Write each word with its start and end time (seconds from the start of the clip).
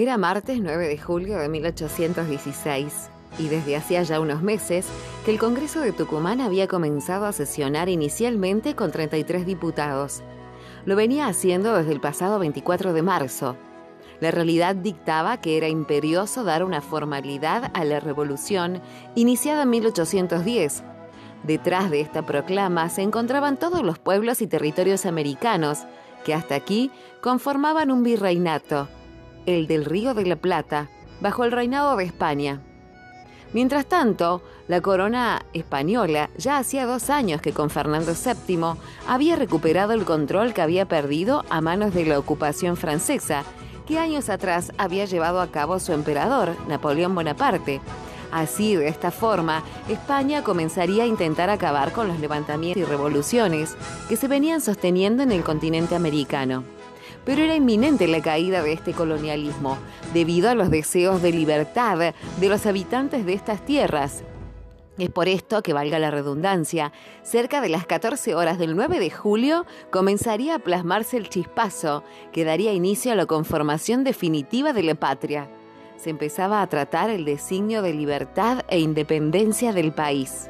Era 0.00 0.16
martes 0.16 0.60
9 0.60 0.86
de 0.86 0.96
julio 0.96 1.38
de 1.38 1.48
1816 1.48 3.10
y 3.36 3.48
desde 3.48 3.74
hacía 3.74 4.04
ya 4.04 4.20
unos 4.20 4.44
meses 4.44 4.86
que 5.24 5.32
el 5.32 5.40
Congreso 5.40 5.80
de 5.80 5.90
Tucumán 5.90 6.40
había 6.40 6.68
comenzado 6.68 7.26
a 7.26 7.32
sesionar 7.32 7.88
inicialmente 7.88 8.76
con 8.76 8.92
33 8.92 9.44
diputados. 9.44 10.22
Lo 10.84 10.94
venía 10.94 11.26
haciendo 11.26 11.74
desde 11.74 11.90
el 11.90 12.00
pasado 12.00 12.38
24 12.38 12.92
de 12.92 13.02
marzo. 13.02 13.56
La 14.20 14.30
realidad 14.30 14.76
dictaba 14.76 15.40
que 15.40 15.56
era 15.56 15.66
imperioso 15.66 16.44
dar 16.44 16.62
una 16.62 16.80
formalidad 16.80 17.72
a 17.74 17.82
la 17.82 17.98
revolución 17.98 18.80
iniciada 19.16 19.64
en 19.64 19.70
1810. 19.70 20.84
Detrás 21.42 21.90
de 21.90 22.02
esta 22.02 22.24
proclama 22.24 22.88
se 22.88 23.02
encontraban 23.02 23.56
todos 23.56 23.82
los 23.82 23.98
pueblos 23.98 24.42
y 24.42 24.46
territorios 24.46 25.06
americanos 25.06 25.80
que 26.24 26.34
hasta 26.34 26.54
aquí 26.54 26.92
conformaban 27.20 27.90
un 27.90 28.04
virreinato 28.04 28.86
el 29.56 29.66
del 29.66 29.84
Río 29.86 30.12
de 30.12 30.26
la 30.26 30.36
Plata, 30.36 30.90
bajo 31.20 31.44
el 31.44 31.52
reinado 31.52 31.96
de 31.96 32.04
España. 32.04 32.60
Mientras 33.54 33.86
tanto, 33.86 34.42
la 34.68 34.82
corona 34.82 35.46
española 35.54 36.28
ya 36.36 36.58
hacía 36.58 36.84
dos 36.84 37.08
años 37.08 37.40
que 37.40 37.52
con 37.52 37.70
Fernando 37.70 38.12
VII 38.12 38.78
había 39.06 39.36
recuperado 39.36 39.94
el 39.94 40.04
control 40.04 40.52
que 40.52 40.60
había 40.60 40.86
perdido 40.86 41.44
a 41.48 41.62
manos 41.62 41.94
de 41.94 42.04
la 42.04 42.18
ocupación 42.18 42.76
francesa, 42.76 43.44
que 43.86 43.98
años 43.98 44.28
atrás 44.28 44.70
había 44.76 45.06
llevado 45.06 45.40
a 45.40 45.50
cabo 45.50 45.78
su 45.78 45.94
emperador, 45.94 46.54
Napoleón 46.68 47.14
Bonaparte. 47.14 47.80
Así, 48.30 48.76
de 48.76 48.88
esta 48.88 49.10
forma, 49.10 49.62
España 49.88 50.44
comenzaría 50.44 51.04
a 51.04 51.06
intentar 51.06 51.48
acabar 51.48 51.92
con 51.92 52.06
los 52.08 52.20
levantamientos 52.20 52.82
y 52.82 52.84
revoluciones 52.84 53.74
que 54.10 54.16
se 54.16 54.28
venían 54.28 54.60
sosteniendo 54.60 55.22
en 55.22 55.32
el 55.32 55.42
continente 55.42 55.94
americano 55.94 56.64
pero 57.28 57.42
era 57.42 57.56
inminente 57.56 58.08
la 58.08 58.22
caída 58.22 58.62
de 58.62 58.72
este 58.72 58.94
colonialismo, 58.94 59.76
debido 60.14 60.48
a 60.48 60.54
los 60.54 60.70
deseos 60.70 61.20
de 61.20 61.30
libertad 61.30 61.98
de 61.98 62.48
los 62.48 62.64
habitantes 62.64 63.26
de 63.26 63.34
estas 63.34 63.62
tierras. 63.66 64.24
Es 64.96 65.10
por 65.10 65.28
esto 65.28 65.62
que, 65.62 65.74
valga 65.74 65.98
la 65.98 66.10
redundancia, 66.10 66.90
cerca 67.22 67.60
de 67.60 67.68
las 67.68 67.84
14 67.84 68.34
horas 68.34 68.58
del 68.58 68.74
9 68.74 68.98
de 68.98 69.10
julio 69.10 69.66
comenzaría 69.90 70.54
a 70.54 70.58
plasmarse 70.58 71.18
el 71.18 71.28
chispazo 71.28 72.02
que 72.32 72.46
daría 72.46 72.72
inicio 72.72 73.12
a 73.12 73.14
la 73.14 73.26
conformación 73.26 74.04
definitiva 74.04 74.72
de 74.72 74.84
la 74.84 74.94
patria. 74.94 75.50
Se 75.98 76.08
empezaba 76.08 76.62
a 76.62 76.66
tratar 76.66 77.10
el 77.10 77.26
designio 77.26 77.82
de 77.82 77.92
libertad 77.92 78.64
e 78.70 78.80
independencia 78.80 79.74
del 79.74 79.92
país. 79.92 80.48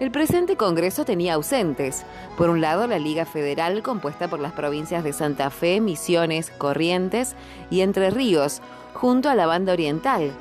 El 0.00 0.10
presente 0.10 0.56
Congreso 0.56 1.04
tenía 1.04 1.34
ausentes. 1.34 2.04
Por 2.36 2.50
un 2.50 2.60
lado, 2.60 2.88
la 2.88 2.98
Liga 2.98 3.26
Federal, 3.26 3.80
compuesta 3.82 4.26
por 4.26 4.40
las 4.40 4.52
provincias 4.52 5.04
de 5.04 5.12
Santa 5.12 5.50
Fe, 5.50 5.80
Misiones, 5.80 6.50
Corrientes 6.50 7.36
y 7.70 7.80
Entre 7.82 8.10
Ríos, 8.10 8.60
junto 8.92 9.30
a 9.30 9.36
la 9.36 9.46
banda 9.46 9.72
oriental, 9.72 10.32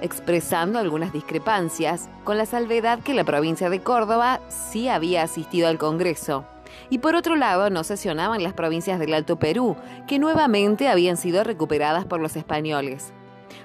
expresando 0.00 0.78
algunas 0.78 1.12
discrepancias, 1.12 2.08
con 2.24 2.38
la 2.38 2.46
salvedad 2.46 3.00
que 3.00 3.12
la 3.12 3.24
provincia 3.24 3.68
de 3.68 3.82
Córdoba 3.82 4.40
sí 4.48 4.88
había 4.88 5.22
asistido 5.22 5.68
al 5.68 5.76
Congreso. 5.76 6.46
Y 6.88 6.98
por 6.98 7.14
otro 7.14 7.36
lado, 7.36 7.68
no 7.68 7.84
sesionaban 7.84 8.42
las 8.42 8.54
provincias 8.54 8.98
del 8.98 9.12
Alto 9.12 9.38
Perú, 9.38 9.76
que 10.08 10.18
nuevamente 10.18 10.88
habían 10.88 11.18
sido 11.18 11.44
recuperadas 11.44 12.06
por 12.06 12.20
los 12.20 12.34
españoles. 12.34 13.12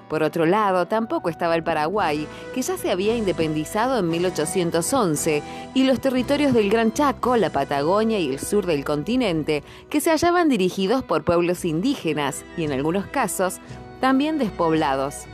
Por 0.08 0.22
otro 0.22 0.46
lado, 0.46 0.86
tampoco 0.86 1.28
estaba 1.28 1.54
el 1.54 1.62
Paraguay, 1.62 2.26
que 2.54 2.62
ya 2.62 2.76
se 2.76 2.90
había 2.90 3.16
independizado 3.16 3.98
en 3.98 4.08
1811, 4.08 5.42
y 5.74 5.84
los 5.84 6.00
territorios 6.00 6.52
del 6.54 6.70
Gran 6.70 6.92
Chaco, 6.92 7.36
la 7.36 7.50
Patagonia 7.50 8.18
y 8.18 8.30
el 8.30 8.38
sur 8.38 8.66
del 8.66 8.84
continente, 8.84 9.62
que 9.90 10.00
se 10.00 10.10
hallaban 10.10 10.48
dirigidos 10.48 11.02
por 11.02 11.24
pueblos 11.24 11.64
indígenas 11.64 12.44
y 12.56 12.64
en 12.64 12.72
algunos 12.72 13.06
casos 13.06 13.58
también 14.00 14.38
despoblados. 14.38 15.26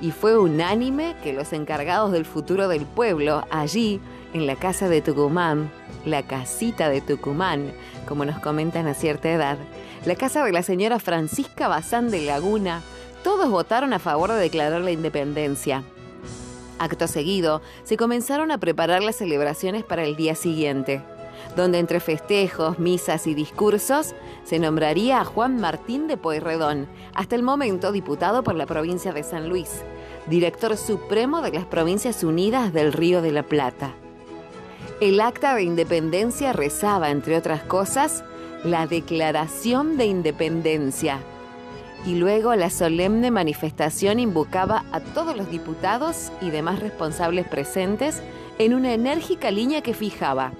Y 0.00 0.10
fue 0.10 0.36
unánime 0.36 1.14
que 1.22 1.32
los 1.32 1.52
encargados 1.52 2.12
del 2.12 2.24
futuro 2.24 2.66
del 2.68 2.86
pueblo, 2.86 3.44
allí, 3.50 4.00
en 4.32 4.46
la 4.46 4.56
casa 4.56 4.88
de 4.88 5.00
Tucumán, 5.02 5.70
la 6.04 6.22
casita 6.22 6.88
de 6.88 7.00
Tucumán, 7.00 7.72
como 8.08 8.24
nos 8.24 8.40
comentan 8.40 8.86
a 8.86 8.94
cierta 8.94 9.30
edad, 9.30 9.58
la 10.04 10.16
casa 10.16 10.44
de 10.44 10.52
la 10.52 10.62
señora 10.62 10.98
Francisca 10.98 11.68
Bazán 11.68 12.10
de 12.10 12.22
Laguna, 12.22 12.82
todos 13.22 13.50
votaron 13.50 13.92
a 13.92 13.98
favor 13.98 14.30
de 14.32 14.38
declarar 14.38 14.80
la 14.80 14.90
independencia. 14.90 15.82
Acto 16.78 17.06
seguido, 17.06 17.62
se 17.84 17.96
comenzaron 17.96 18.50
a 18.50 18.58
preparar 18.58 19.02
las 19.02 19.16
celebraciones 19.16 19.84
para 19.84 20.02
el 20.04 20.16
día 20.16 20.34
siguiente, 20.34 21.02
donde 21.56 21.78
entre 21.78 22.00
festejos, 22.00 22.78
misas 22.78 23.26
y 23.26 23.34
discursos 23.34 24.14
se 24.44 24.58
nombraría 24.58 25.20
a 25.20 25.24
Juan 25.24 25.60
Martín 25.60 26.08
de 26.08 26.16
Pueyrredón, 26.16 26.88
hasta 27.14 27.36
el 27.36 27.42
momento 27.42 27.92
diputado 27.92 28.42
por 28.42 28.54
la 28.54 28.66
provincia 28.66 29.12
de 29.12 29.22
San 29.22 29.48
Luis, 29.48 29.82
director 30.26 30.76
supremo 30.76 31.40
de 31.42 31.52
las 31.52 31.66
Provincias 31.66 32.24
Unidas 32.24 32.72
del 32.72 32.92
Río 32.92 33.22
de 33.22 33.32
la 33.32 33.42
Plata. 33.42 33.94
El 35.00 35.20
acta 35.20 35.54
de 35.54 35.62
independencia 35.62 36.52
rezaba, 36.52 37.10
entre 37.10 37.36
otras 37.36 37.62
cosas, 37.62 38.24
la 38.64 38.86
Declaración 38.86 39.96
de 39.96 40.06
Independencia, 40.06 41.18
y 42.04 42.16
luego 42.16 42.54
la 42.56 42.70
solemne 42.70 43.30
manifestación 43.30 44.18
invocaba 44.18 44.84
a 44.92 45.00
todos 45.00 45.36
los 45.36 45.50
diputados 45.50 46.32
y 46.40 46.50
demás 46.50 46.80
responsables 46.80 47.46
presentes 47.46 48.22
en 48.58 48.74
una 48.74 48.92
enérgica 48.92 49.50
línea 49.50 49.82
que 49.82 49.94
fijaba, 49.94 50.52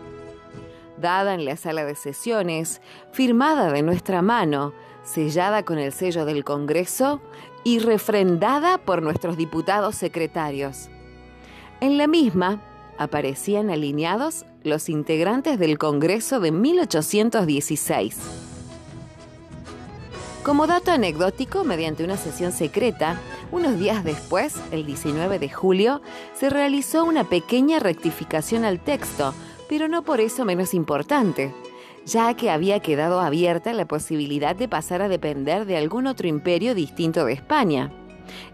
dada 0.98 1.34
en 1.34 1.44
la 1.44 1.56
sala 1.56 1.84
de 1.84 1.96
sesiones, 1.96 2.80
firmada 3.12 3.72
de 3.72 3.82
nuestra 3.82 4.22
mano, 4.22 4.72
sellada 5.02 5.64
con 5.64 5.78
el 5.78 5.92
sello 5.92 6.24
del 6.24 6.44
Congreso 6.44 7.20
y 7.64 7.80
refrendada 7.80 8.78
por 8.78 9.02
nuestros 9.02 9.36
diputados 9.36 9.96
secretarios. 9.96 10.88
En 11.80 11.98
la 11.98 12.06
misma 12.06 12.62
aparecían 12.98 13.70
alineados 13.70 14.46
los 14.62 14.88
integrantes 14.88 15.58
del 15.58 15.78
Congreso 15.78 16.38
de 16.38 16.52
1816. 16.52 18.51
Como 20.42 20.66
dato 20.66 20.90
anecdótico, 20.90 21.62
mediante 21.62 22.02
una 22.02 22.16
sesión 22.16 22.50
secreta, 22.50 23.20
unos 23.52 23.78
días 23.78 24.02
después, 24.02 24.56
el 24.72 24.84
19 24.84 25.38
de 25.38 25.48
julio, 25.48 26.02
se 26.34 26.50
realizó 26.50 27.04
una 27.04 27.22
pequeña 27.22 27.78
rectificación 27.78 28.64
al 28.64 28.80
texto, 28.80 29.34
pero 29.68 29.86
no 29.86 30.02
por 30.02 30.20
eso 30.20 30.44
menos 30.44 30.74
importante, 30.74 31.54
ya 32.04 32.34
que 32.34 32.50
había 32.50 32.80
quedado 32.80 33.20
abierta 33.20 33.72
la 33.72 33.86
posibilidad 33.86 34.56
de 34.56 34.66
pasar 34.66 35.00
a 35.00 35.08
depender 35.08 35.64
de 35.64 35.76
algún 35.76 36.08
otro 36.08 36.26
imperio 36.26 36.74
distinto 36.74 37.24
de 37.24 37.34
España. 37.34 37.92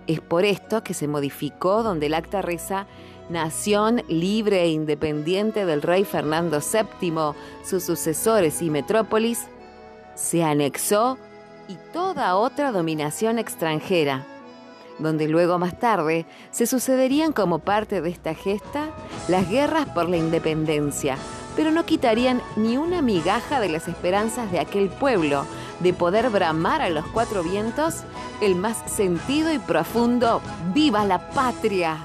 Es 0.06 0.20
por 0.20 0.44
esto 0.44 0.84
que 0.84 0.92
se 0.92 1.08
modificó 1.08 1.82
donde 1.82 2.06
el 2.06 2.14
acta 2.14 2.42
reza 2.42 2.86
nación 3.30 4.02
libre 4.08 4.62
e 4.62 4.68
independiente 4.68 5.64
del 5.64 5.80
rey 5.80 6.04
Fernando 6.04 6.60
VII, 6.60 7.32
sus 7.64 7.82
sucesores 7.82 8.60
y 8.60 8.68
metrópolis, 8.68 9.46
se 10.14 10.42
anexó 10.44 11.16
y 11.68 11.76
toda 11.92 12.34
otra 12.36 12.72
dominación 12.72 13.38
extranjera, 13.38 14.24
donde 14.98 15.28
luego 15.28 15.58
más 15.58 15.78
tarde 15.78 16.26
se 16.50 16.66
sucederían 16.66 17.32
como 17.32 17.60
parte 17.60 18.00
de 18.00 18.10
esta 18.10 18.34
gesta 18.34 18.88
las 19.28 19.48
guerras 19.48 19.86
por 19.90 20.08
la 20.08 20.16
independencia, 20.16 21.16
pero 21.54 21.70
no 21.70 21.84
quitarían 21.84 22.40
ni 22.56 22.76
una 22.76 23.02
migaja 23.02 23.60
de 23.60 23.68
las 23.68 23.86
esperanzas 23.86 24.50
de 24.50 24.60
aquel 24.60 24.88
pueblo 24.88 25.44
de 25.80 25.92
poder 25.92 26.30
bramar 26.30 26.82
a 26.82 26.88
los 26.88 27.06
cuatro 27.06 27.42
vientos 27.42 28.02
el 28.40 28.54
más 28.56 28.90
sentido 28.90 29.52
y 29.52 29.58
profundo 29.58 30.40
¡Viva 30.72 31.04
la 31.04 31.30
patria! 31.30 31.98